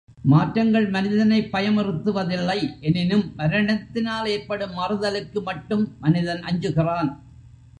மாற்றங்கள் 0.23 0.87
மனிதனைப் 0.87 1.49
பயமுறுத்துவதில்லை 1.51 2.57
எனினும், 2.79 3.33
மரணத்தினால் 3.35 4.25
ஏற்படும் 4.27 4.73
மாறுதலுக்கு 4.73 5.41
மட்டும் 5.41 5.97
மனிதன் 5.99 6.41
அஞ்சுகிறான். 6.41 7.11